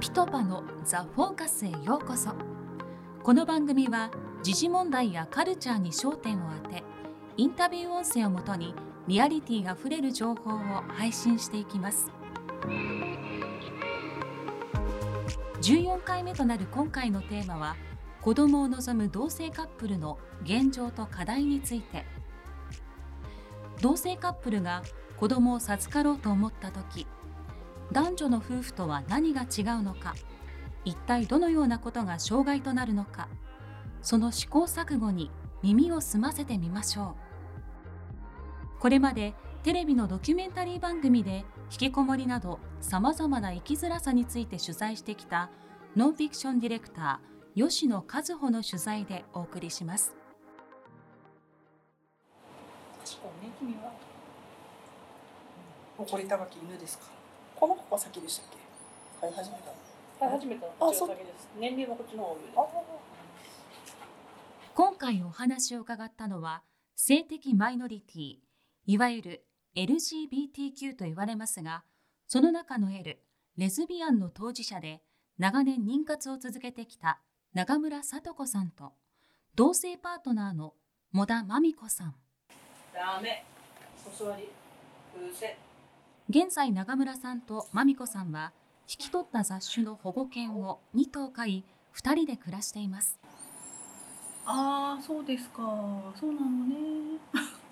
[0.00, 2.32] ピトパのザ・フォーカスへようこそ。
[3.22, 4.10] この番組は
[4.42, 6.82] 時事問題やカルチャーに焦点を当て
[7.36, 8.74] インタビュー音声をもとに
[9.06, 12.10] リアリティあふれる情報を配信していきます。
[15.62, 17.76] 14回目となる今回のテーマは
[18.20, 22.04] 子供を望む同性カップルの現状と課題について。
[23.80, 24.82] 同性カップルが
[25.16, 27.06] 子供を授かろうと思った時
[27.94, 30.16] 男女の夫婦とは何が違うのか。
[30.84, 33.28] 一体どのようなことが障害となるのか。
[34.02, 35.30] その試行錯誤に
[35.62, 37.14] 耳を澄ませてみましょ
[38.78, 38.80] う。
[38.80, 45.48] これまでテレビのドキュメンタリー番組で引きこもりなどさまざまな生きづらさについて取材してきた
[45.96, 50.12] ノンフィクションディレクター吉野和穂の取材でお送りします。
[53.04, 53.92] 確かにね君は。
[55.96, 57.23] 誇り高き犬ですか
[57.56, 58.56] この子が先でしたっけ？
[59.20, 59.74] 飼い始めたの？
[60.20, 60.72] 飼い始めたの。
[60.80, 61.16] あそうこっ。
[61.16, 61.48] ちが先です。
[61.58, 62.52] 年齢はこっちの方が上で
[64.74, 66.62] 今回お話を伺ったのは
[66.96, 68.36] 性的マイノリティ
[68.86, 69.44] いわゆる
[69.76, 71.84] LGBTQ と言われますが
[72.26, 73.20] その中の L
[73.56, 75.02] レズビアンの当事者で
[75.38, 77.20] 長年妊活を続けてきた
[77.54, 78.94] 長村聡子さんと
[79.54, 80.74] 同性パートナーの
[81.12, 82.16] 茂田真美子さん。
[82.92, 83.44] ダメ。
[84.04, 84.44] お座り。
[84.44, 85.56] うせ
[86.28, 88.52] 現在長村さんと真美子さんは
[88.88, 91.64] 引き取った雑種の保護犬を2頭飼い
[91.96, 93.18] 2人で暮らしています。
[94.46, 95.62] あーそうですか。
[96.18, 97.18] そうなのね。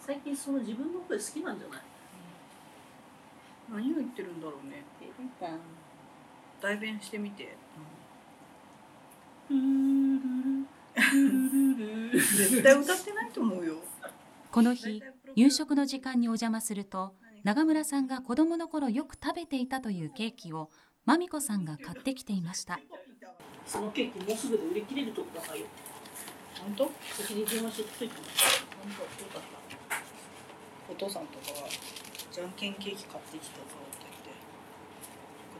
[0.00, 1.80] 最近その自分の声好きなんじゃない？
[3.70, 4.84] 何を言ってるんだろうね。
[6.60, 7.56] 代弁してみて。
[10.94, 13.76] 絶対歌ってないと思うよ
[14.50, 15.02] この日
[15.34, 17.14] 夕食の時間にお邪魔すると
[17.44, 20.70] 長村さんが子供の頃よく食べていたというケーキを
[21.06, 22.78] 真美子さんが買ってきていました。
[23.66, 25.66] そのケーキもうすぐで売り切れるとこだからよ
[26.60, 28.24] 本当先に電話してといて本
[29.18, 30.92] 当よかった。
[30.92, 31.68] お父さんとかは
[32.30, 34.06] じゃんけんケーキ買ってきたぞって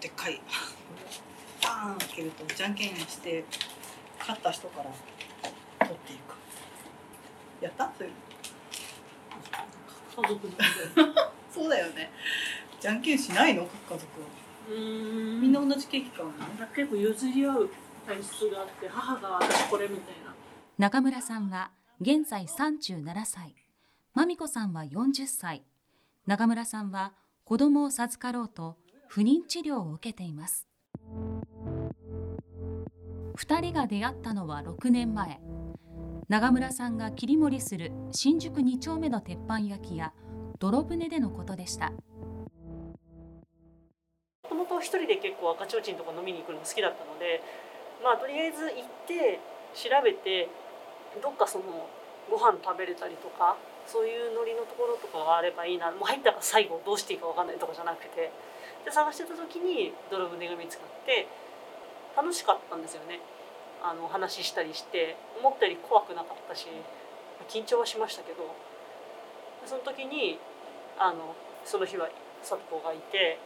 [0.01, 0.41] 言ってでっかい
[1.63, 3.45] バーン開けるとじゃんけんして
[4.19, 4.91] 勝った人から
[5.87, 6.35] 取っていく。
[7.65, 7.93] やった？
[7.99, 8.13] そういう
[10.17, 10.69] の家族みたい
[11.53, 12.11] そうだよね。
[12.81, 13.63] じゃんけんしないの？
[13.63, 14.27] 家族は。
[14.71, 15.41] うーん。
[15.41, 16.33] みんな同じケーキ買うの？
[16.75, 17.71] 結構譲り合う
[18.07, 20.35] 体質があって母が私これみたいな。
[20.79, 21.71] 中村さんは
[22.01, 23.55] 現在37歳。
[24.15, 25.65] 真美子さんは40歳。
[26.27, 27.13] 中村さんは
[27.45, 28.77] 子供を授かろうと
[29.09, 30.67] 不妊治療を受けています。
[33.37, 35.41] 2人が出会ったのは6年前。
[36.29, 40.13] 長村さんが切り盛りする新宿2丁目の鉄板焼き屋
[40.63, 41.91] 泥船でのことでした。
[41.91, 41.97] も
[44.49, 47.43] ともと一人で結構赤ちょうちんとか飲みに行くのが好きだったので
[47.99, 49.41] まあとりあえず行って
[49.75, 50.47] 調べて
[51.21, 51.65] どっかその
[52.31, 53.57] ご飯食べれたりとか
[53.89, 55.91] そういうノリのところとかがあればいいな。
[55.91, 58.31] もう入ったら最後どうしていいか分かんないとかじゃなくて。
[58.85, 61.27] で探してた時に泥船が見つかって
[62.17, 63.19] 楽しかったんですよね。
[63.83, 66.69] あの話したりして思ったより怖くなかったし
[67.49, 68.55] 緊張はしましたけど。
[69.65, 70.41] その時に
[70.99, 72.09] あのその日は
[72.43, 73.39] 里子がいて。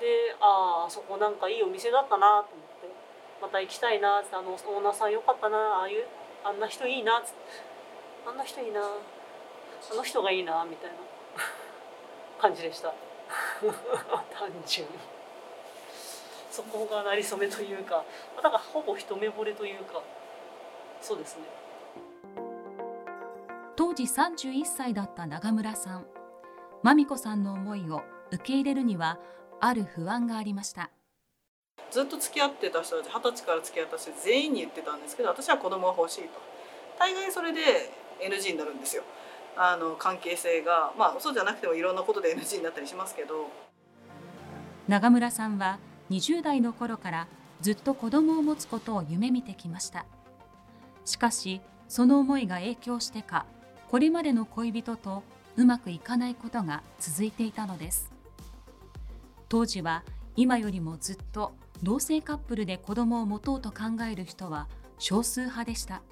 [0.00, 2.88] でああそこなんかいいお店だったなと思って。
[3.40, 6.04] また行きたいなってあのオーナーさんよかったなああいう
[6.44, 7.28] あんな人いいなって。
[8.26, 8.80] あんな人いいな。
[8.80, 10.96] あの人がいいなみたいな。
[12.40, 12.92] 感じでした。
[14.38, 14.86] 単純
[16.50, 18.04] そこがなりそめというか。
[18.36, 20.02] だからほぼ一目惚れというか。
[21.00, 21.42] そうですね。
[23.76, 26.06] 当時31歳だった長村さん。
[26.84, 29.18] 真美子さんの思いを受け入れるには
[29.60, 30.90] ある不安がありました。
[31.90, 36.28] ずっと付き合ってた人たち二十歳から付き合った人全員に言ってたんですけど私は子供が欲しいと。
[36.98, 37.60] 大概それで
[38.20, 39.02] NG になるんですよ。
[39.56, 40.92] あの関係性が。
[40.96, 43.48] まあそうじゃなくてもいろんなことで NG になったりしますけど。
[44.86, 45.78] 長村さんは
[46.10, 47.26] 20代の頃から
[47.60, 50.06] ずっと子供を持つことを夢見てきました。
[51.04, 53.46] しかしその思いが影響してか
[53.94, 55.22] これまでの恋人と
[55.56, 58.10] うまくいかないことが続いていたのです。
[59.48, 60.02] 当時は
[60.34, 64.66] 今よりもずっと同性カップルで子供を持とうと考える人は
[64.98, 66.02] 少数派でした。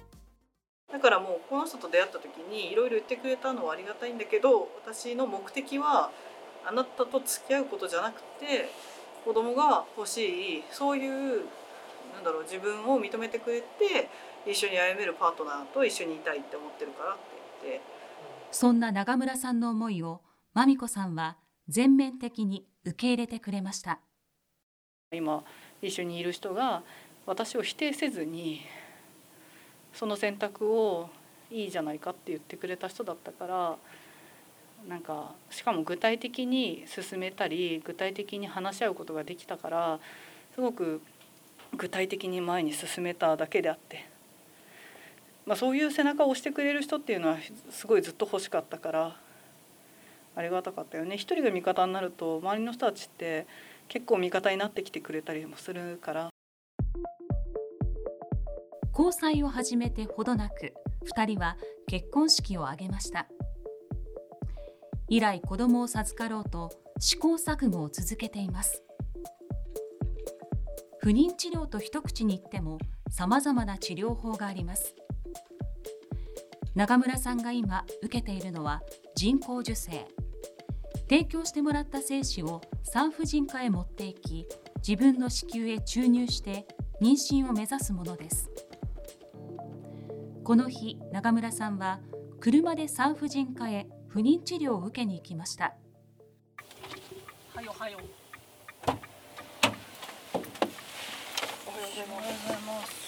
[0.93, 6.09] だからもうこの人と出会った時にいろいろ言ってくれたのはありがたいんだけど私の目的は
[6.65, 8.69] あなたと付き合うことじゃなくて
[9.25, 10.19] 子供が欲し
[10.59, 11.41] いそういう
[12.15, 14.07] なんだろう自分を認めてくれて
[14.49, 17.42] 一緒に歩めるパートナーと一緒にいたいって思ってるからって。
[18.51, 20.21] そんな長村さんの思いを
[20.53, 21.37] 真美子さんは
[21.67, 23.99] 全面的に受け入れてくれました。
[25.11, 25.43] 今
[25.81, 26.83] 一緒にいる人が
[27.25, 28.61] 私を否定せずに
[29.93, 31.09] その選択を
[31.51, 33.77] いいじゃないかって言ってくれた人だったから
[34.87, 39.99] なんかしかも具体的に進めたり具体的に話し合うことができたから
[40.55, 41.01] すごく
[41.77, 44.05] 具体的に前に進めただけであって、
[45.45, 47.37] まあ、そういう背中を押してくれる人っていうのは
[47.69, 49.17] すごいずっと欲しかったから
[50.35, 51.15] ありがたかったよね。
[51.15, 53.45] 一人が味方になると周りの人たちって
[53.87, 56.29] 結構味方になってきてくれたりもするから。
[58.97, 60.73] 交際を始めてほどなく
[61.15, 61.57] 2人は
[61.87, 63.27] 結婚式を挙げました。
[65.09, 68.81] 以来子供を授かろうと試行錯誤を続けています。
[70.99, 72.77] 不妊治療と一口に言っても
[73.09, 74.95] 様々な治療法があります。
[76.75, 78.81] 中村さんが今受けているのは
[79.15, 80.07] 人工授精。
[81.09, 84.47] 提供してもらった精子を産婦人科へ持っていき
[84.77, 86.65] 自分の子宮へ注入して
[87.01, 88.49] 妊娠を目指すものです。
[90.43, 91.99] この日中村さんは
[92.39, 95.75] 車で産婦人科へ不妊治療を受けに行きました。
[97.53, 97.99] はよはよ
[98.87, 99.03] おはよ
[101.67, 103.02] うございます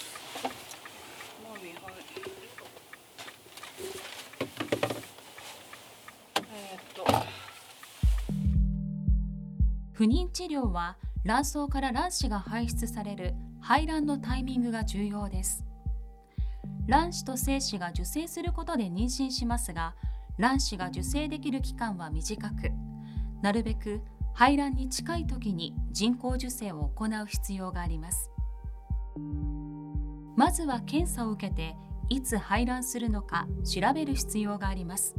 [9.95, 15.63] 不妊治療は卵巣から卵子が排出される排卵のタイミングが重要です。
[16.85, 19.95] 卵子と精子が受精することで妊娠しますが
[20.37, 22.71] 卵子が受精できる期間は短く
[23.41, 24.01] なるべく
[24.33, 28.29] 排卵に近い時に人工授精を行う必要があります。
[30.35, 31.73] まずは検査を受けて
[32.09, 35.15] いつ排卵するのか調べる必要があります。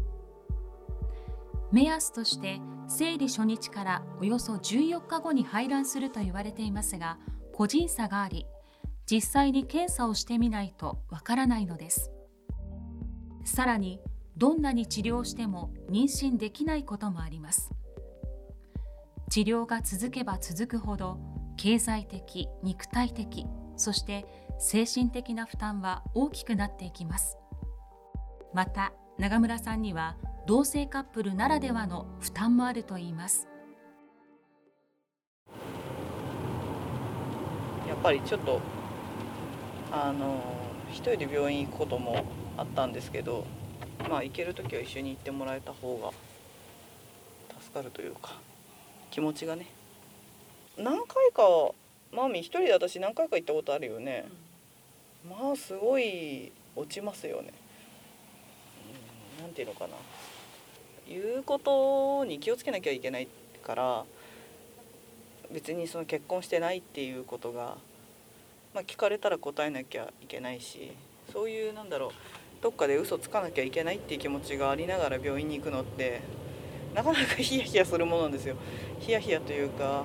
[1.73, 7.19] 目安として生理初日からおよそ14日後に排卵すると言われていますが
[7.53, 8.47] 個人差があり
[9.11, 12.11] 実際に検査をしてみないとわからないのです。
[13.45, 14.01] さらに
[14.37, 17.71] どんなに治療しても妊娠できないこともあります。
[19.31, 21.19] 治療が続けば続くほど
[21.57, 23.47] 経済的肉体的
[23.77, 24.27] そして
[24.59, 27.39] 精神的な負担は大きくなっていきます。
[28.53, 30.17] また永村さんには
[30.47, 33.49] 同性カップルならではの負担もあるといいます。
[37.89, 38.61] やっぱりちょっと
[39.91, 40.41] あの
[40.91, 42.25] 一人で病院行くことも
[42.57, 43.45] あったんですけど
[44.09, 46.13] まあ行ける時は一緒に行ってもらえた方が
[47.61, 48.37] 助かるというか
[49.11, 49.67] 気持ちがね。
[50.79, 51.43] 何回か
[52.13, 54.29] マーミー一人で私何回か行ったことあるよね、
[55.29, 57.53] まあすごい落ちますよね。
[59.41, 59.95] 何ていうのかな
[61.09, 63.29] 言うことに気をつけなきゃいけない
[63.63, 64.05] から
[65.53, 67.77] 別にその結婚してないっていうことが
[68.77, 70.93] まあ、聞かれたら答えなきゃいけないし
[71.33, 72.11] そういうなんだろう
[72.63, 76.21] どっかで嘘つかなきゃいけないっていう気持ちがありながら病院に行くのって
[76.95, 78.57] なかなかヒヤヒヤするものなんですよ。
[79.01, 80.05] ヒヤヒヤというか、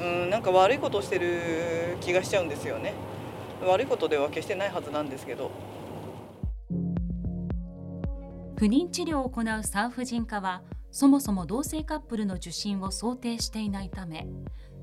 [0.00, 2.94] うん、うん、なんか悪いことをしてる気がしちゃうんですよね。
[3.64, 5.52] 悪いことでは決してないはずなんですけど。
[8.58, 14.26] 不妊治療を行う産婦人科はそもそも同性カップルの受診を想定していないため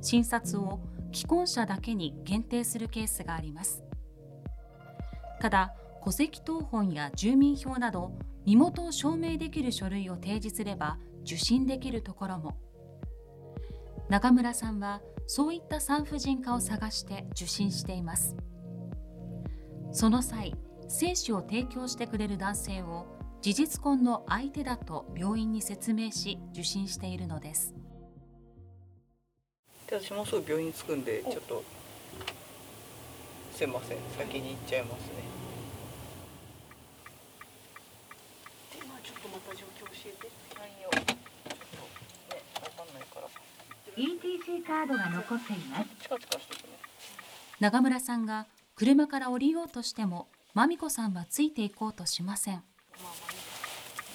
[0.01, 0.79] 診察を
[1.13, 3.83] 既婚者だけに限定するケースがあります。
[5.41, 5.73] ただ
[6.05, 8.13] 戸籍謄本や住民票など
[8.45, 12.57] 身元を証明できる書類を提示すれば受診できるところも。
[14.07, 18.37] 中村さんはそういった産婦人科を探して受診しています。
[19.91, 20.55] その際
[20.87, 23.14] 精子を提供してくれる男性を
[23.45, 27.75] 事実婚の相手だと病院に説明し受診しているのです。
[29.85, 31.63] で私もすぐ病院着くんでちょっと
[33.53, 33.97] すいません。
[34.17, 35.13] 先に行っちゃいますね。
[38.81, 40.31] でまあちょっとまた状況教えて。
[40.57, 43.27] 内容ちょっとねわかんないから。
[43.95, 45.89] ETC カードが残っています。
[46.01, 46.79] チカチカしてくね。
[47.59, 52.63] 中村さんが車から降りようとしてもまみこさんはついていこうとしません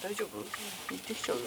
[0.02, 0.38] 大丈夫？
[0.38, 0.44] 行
[0.94, 1.42] ってきちゃうよ。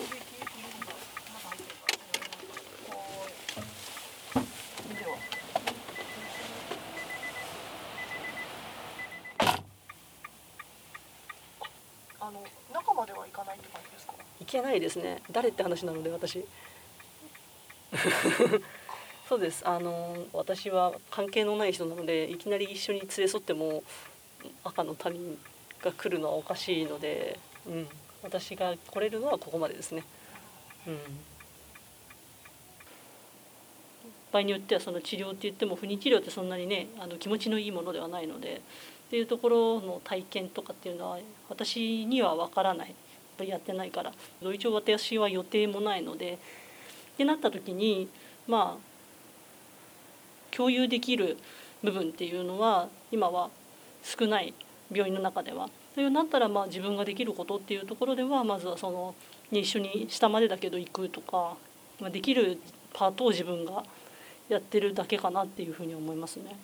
[12.19, 12.43] あの
[12.73, 14.13] 中までは行かないって感じですか？
[14.39, 15.21] 行けないですね。
[15.31, 16.45] 誰って話なので私。
[19.27, 19.67] そうです。
[19.67, 23.83] あの私は関係のない人なのでいきなり一緒に連れ添っても
[24.63, 25.39] 赤の他人
[25.81, 27.87] が来るのはおかしいので、うん、
[28.23, 30.03] 私が来れるのはここまでですね。
[30.87, 30.97] うん
[34.33, 38.61] 場合によってはその治療って言っても不妊治療ってそんなにねあの気持ちのいいものではないので
[39.07, 42.95] っていうところの体験とかっていうのは私には分からない
[43.37, 44.11] やっやってないから
[44.53, 46.33] 一応私は予定もないので
[47.13, 48.09] ってなった時に
[48.47, 51.37] まあ共有できる
[51.83, 53.49] 部分っていうのは今は
[54.03, 54.53] 少ない
[54.91, 55.69] 病院の中では。
[55.95, 59.15] そういうなったらまあ自分ができることっていうところではまずはその
[59.51, 61.55] 一緒に下までだけど行くとか、
[61.99, 62.57] まあ、できる
[62.93, 63.83] パートを自分が
[64.49, 66.55] やってるだけかなっていうふうに思いますね。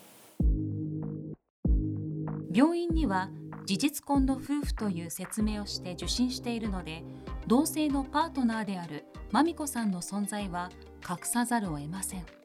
[2.51, 3.29] 病院には
[3.65, 7.03] 事実婚の夫婦という説明をして受診しているので
[7.45, 10.71] 同性のパートナーであるまみこさんの存在は
[11.07, 12.38] 隠さざるを得ません。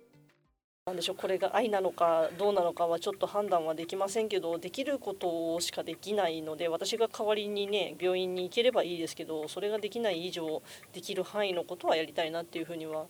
[0.87, 10.63] なんでしょうこれが愛なのかどうなのかはちょっと判断はできませんけどできることしかできないので私が代わりにね病院に行ければいいですけどそれができない以上
[10.93, 13.07] できる範囲のことはやりたいなっていうふうには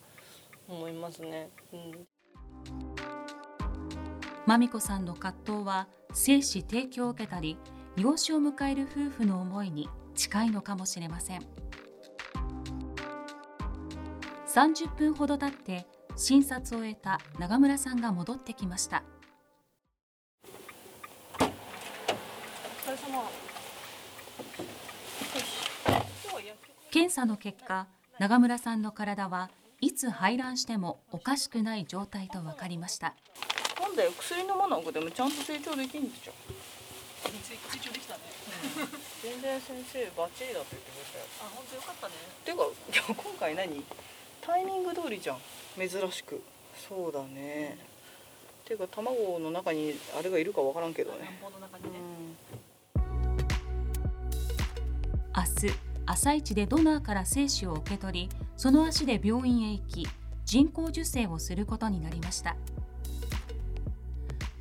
[0.69, 1.51] 思いますね。
[4.47, 7.59] まみこさんの葛藤は精子提供を受けたり
[7.97, 11.41] 養子を迎える夫婦の思いに近いのかもしれません
[14.47, 19.03] 30分ほど経って診察を終えた長村さんが戻ってきました。
[26.91, 27.89] 検査の結果
[28.21, 33.17] 長村さんの体はいつ排卵してもおかしくない状態と分かりました。
[33.81, 36.33] なんだよ薬飲まなくてもちゃんと成長できんでしょ
[37.25, 38.21] 成長できたね。
[39.21, 41.25] 全然先生バッチリだって言ってましたよ。
[41.43, 42.15] あ本当よかったね。
[42.45, 42.65] ていうか
[43.09, 43.85] 今回何？
[44.47, 45.39] タイミング通りじゃん。
[45.77, 46.43] 珍しく。
[46.89, 47.79] そうだね。
[48.67, 51.39] ていうか卵の中にあれがいるかわからんけどね。
[51.41, 51.91] 卵の中にね、
[55.37, 55.75] 明日
[56.07, 60.07] 朝一でドナーから精子を受け取りその足で病院へ行き
[60.45, 62.57] 人工授精をすることになりました。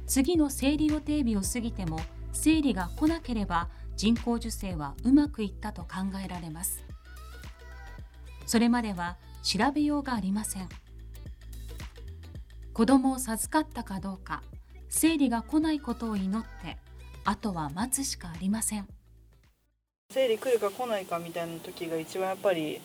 [0.08, 2.00] 次の生理予定日を過ぎても
[2.32, 5.90] 生理が来なければ人工授精はうまくいったと考
[6.24, 6.84] えられます。
[8.46, 10.70] それまでは調べようがありません。
[12.74, 14.42] 子供を授かったかどうか
[14.90, 16.78] 生理が来ないことを祈って
[17.24, 18.88] あとは待つしかありません。
[20.12, 22.80] 生理来るか来ないかみたいな時が一番やっぱり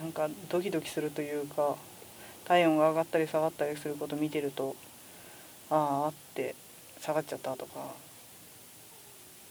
[0.00, 1.76] なんかドキドキするというか
[2.44, 4.76] 体温が上がったり下がったりすること見てると
[5.70, 6.54] ああって
[7.00, 7.88] 下がっちゃったとか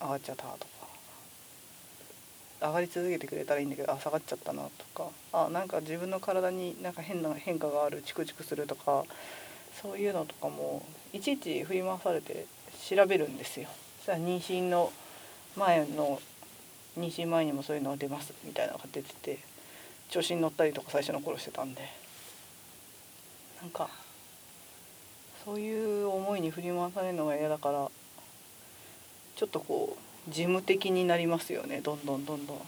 [0.01, 0.72] 上がっちゃったとか。
[2.63, 9.03] 上がり続けてくれたらいいんだけどあ下がっちゃったなとかあなんか自分の体になんか変な変化があるチクチクするとか
[9.81, 12.45] そういうのとかもいちいち振り回されて
[12.89, 13.67] 調べるんですよ。
[13.97, 14.91] そしたら妊娠の
[15.57, 16.21] 前の
[16.97, 19.39] 妊娠前にもそういうのが出ますみたいなのが出てて
[20.09, 21.81] 調子に乗ったりとか最初の頃してたんで
[23.61, 23.89] なんか
[25.43, 27.89] そういう思いに振り回されるのが嫌だから
[29.35, 31.81] ちょっとこう事務的になりますよね。
[31.81, 32.61] どんどんどんどん。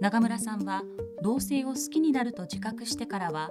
[0.00, 0.82] 中村さんは
[1.22, 3.50] 同性を好きになると自覚してからは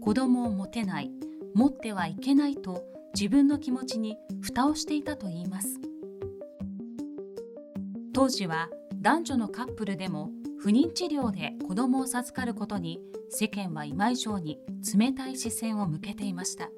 [0.00, 1.10] 子供を持てない
[1.54, 5.80] 持ってはいけないと自分の気持ちに蓋をしていたといいます。
[8.12, 8.68] 当時は
[9.00, 10.30] 男女のカップルでも
[10.60, 14.58] 不妊治療で子供を授かることに世間は今以上に
[14.96, 16.68] 冷たい視線を向けていました。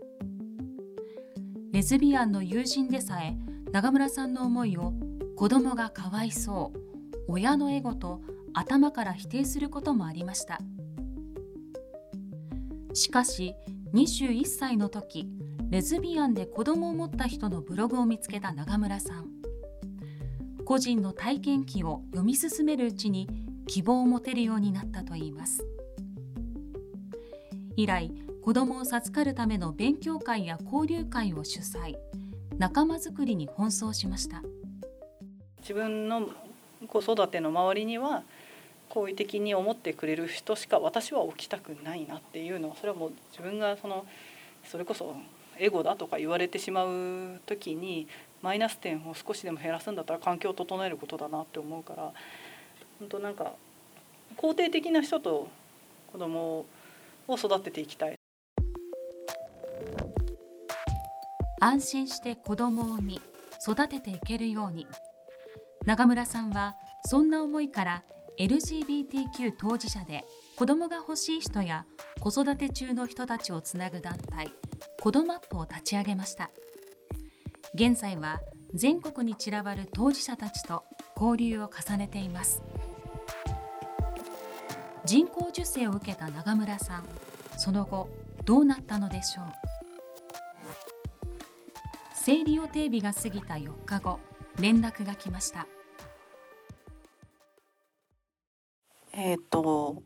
[1.72, 3.36] レズビアンの友人でさえ
[3.72, 4.92] 長村さんの思いを
[5.36, 6.78] 子供がかわいそう
[7.28, 8.20] 親のエゴと
[8.52, 10.58] 頭から否定することもありました。
[12.92, 13.54] しかし
[13.94, 15.28] 21歳の時
[15.70, 19.28] レズビアンで子供を持った人のブログを見つけた長村さん。
[20.64, 23.28] 個人の体験記を読み進めるうちに
[23.66, 25.64] 希望を持てるようになったといいます。
[27.76, 28.10] 以来
[28.42, 31.94] 子供を授かるための勉強会や交流会を主催。
[32.60, 34.42] 仲間づくりに奔走しました
[35.60, 36.28] 自分の
[36.88, 38.22] 子育ての周りには
[38.90, 44.04] 好意的に思ってくれる人しか私は置きたくないなっていうのはそれはもう自分がその
[44.62, 45.16] それこそ
[45.58, 48.06] エゴだとか言われてしまう時に
[48.42, 52.12] マイナス点を少しでも減らすんだったら環境を整えることだなって思うから
[52.98, 53.54] 本当なんか
[54.36, 55.48] 肯定的な人と
[56.12, 56.66] 子供
[57.26, 58.19] を育てていきたい。
[61.62, 63.20] 安心して子供を産み
[63.68, 64.86] 育てていけるように。
[65.84, 66.74] 中村さんは
[67.04, 68.02] そんな思いから
[68.38, 70.24] LGBTQ 当事者で
[70.56, 71.84] 子供が欲しい人や
[72.20, 74.52] 子育て中の人たちをつなぐ団体
[75.00, 76.50] コドマップを立ち上げました。
[77.74, 78.40] 現在は
[78.74, 82.62] 全国に散らばる当事者たちと交流を重ねています。
[85.04, 87.04] 人工授精を受けた長村さん
[87.58, 88.08] その後
[88.44, 89.69] どうなったのでしょう。
[92.22, 94.18] 生理予定日が過ぎた4日後
[94.60, 95.66] 連絡が来ました。
[99.14, 100.02] えっ、と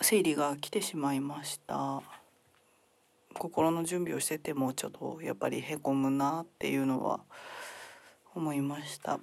[0.00, 2.00] 生理が来てしまいました。
[3.34, 7.22] 心の準備をしててもちょっとやっぱりへこむなっていうのは
[8.36, 9.18] 思いました。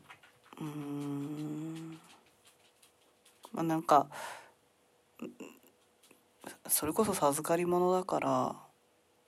[0.60, 1.98] うん。
[3.54, 4.10] まあなんか
[6.68, 8.56] それこそ授かり物だから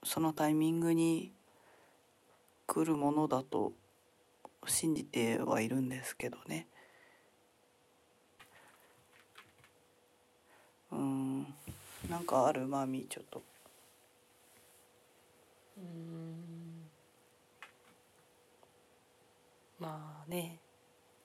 [0.04, 1.32] そのタイミングに
[2.68, 3.72] 来るものだと
[4.66, 6.66] 信じてはいるんですけどね。
[10.92, 11.46] うん。
[12.10, 13.42] なんかあるマミちょっと。
[15.78, 16.90] うん。
[19.80, 20.58] まあね。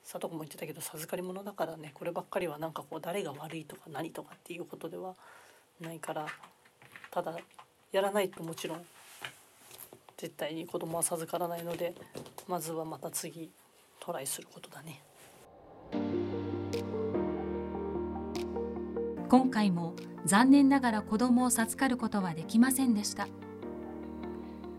[0.03, 1.91] 佐藤君も言ってたけど授かり物だからね。
[1.93, 5.15] こればっかりはなんかこう誰が悪いとか何とかっていうことでは
[5.81, 6.25] ないから。
[7.11, 7.37] ただ
[7.91, 8.85] やらないともちろん
[10.23, 11.93] 絶対に子供は授からないので
[12.47, 13.51] まずはまた次
[13.99, 15.03] トライすることだね。
[19.27, 23.27] 今回も残念ながら子供を授かることはできませんでした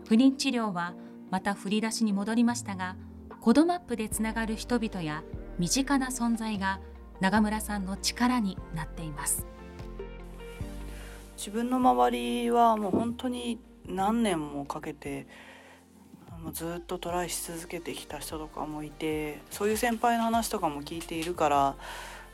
[0.07, 0.95] 不妊治療は
[1.29, 2.95] また振り出しに戻りましたが
[3.41, 5.23] 子どマップでつながる人々や
[5.59, 6.79] 身近な存在が
[7.19, 9.45] 長村さんの力になっています
[11.37, 15.27] 自分の周りはもう本当に何年もかけて
[16.43, 21.75] もうずっとトライし続けてきた人とかもいてそういう先輩の話とかも聞いているから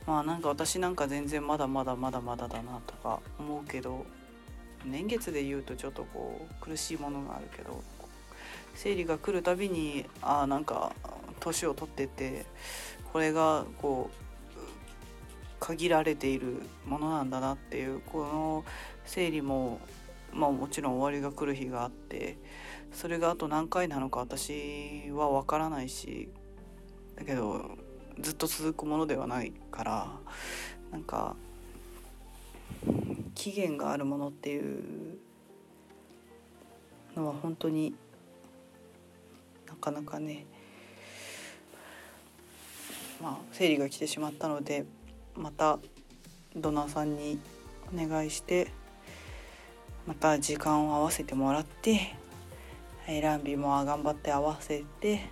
[0.08, 4.06] まあなんか私なんか全然まだまだまだまだだなとか思うけど
[4.86, 7.82] 年月で言うとちょっとこう苦しいものがあるけど
[8.74, 10.94] 生理が来るたびにあなんか
[11.40, 12.46] 年を取ってて
[13.12, 14.32] これがこう
[15.60, 18.66] 限られているものなんだなっていうこの
[19.06, 19.80] 生理も
[20.34, 22.38] まあもちろん終わりが来る日があって
[22.92, 26.30] それがあと何回なのか私は分からないし
[27.16, 27.78] だけど
[28.20, 30.08] ずっと続くものではないから
[30.92, 31.36] なんか
[33.36, 35.18] 期限があるものっていう
[37.16, 37.96] のは本当に
[39.68, 40.46] なかなかね
[43.22, 44.86] まあ生理が来てしまったので
[45.36, 45.80] また
[46.56, 47.40] ドナーさんに
[47.94, 48.72] お願いして
[50.08, 52.16] また時間を合わせてもらって
[53.22, 55.30] ランビも頑張って合わせて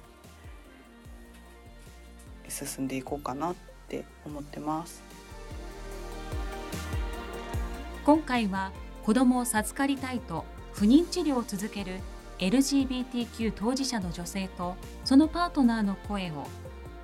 [2.48, 3.56] 進んでいこうかなっ
[3.88, 5.04] て思ってます。
[8.06, 8.72] 今回は
[9.04, 12.00] 子どもを授かりたいと不妊治療を続ける
[12.40, 16.48] LGBTQ 当事者の女性とそのパートナーの声を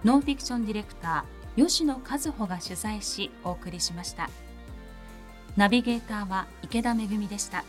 [0.03, 4.29] ノンフィクションディレクター吉野和穂が取材しお送りしました。
[5.57, 7.63] ナビゲーターは池田恵でした。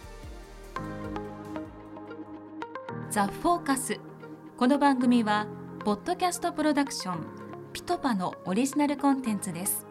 [3.10, 4.00] ザ・フォーカス。
[4.56, 5.46] この番組は
[5.84, 7.24] ポッドキャストプロダクション
[7.72, 9.86] ピトパのオリジナルコンテンツです。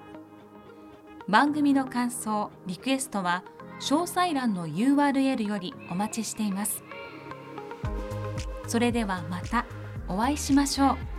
[1.29, 3.45] 番組の感想リクエストは
[3.79, 6.83] 詳細欄の URL よりお待ちしています。
[8.67, 9.65] それではまた
[10.09, 11.14] お会いしましょう。